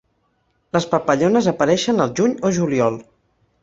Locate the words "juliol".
2.61-3.03